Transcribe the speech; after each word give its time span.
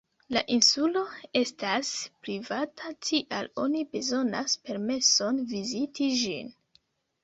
La 0.35 0.41
insulo 0.53 1.03
estas 1.41 1.91
privata, 2.25 2.95
tial 3.11 3.53
oni 3.67 3.87
bezonas 3.95 4.61
permeson 4.67 5.47
viziti 5.57 6.15
ĝin. 6.27 6.55